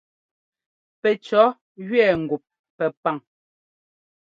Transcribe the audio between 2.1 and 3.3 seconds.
ŋgup Pɛpaŋ.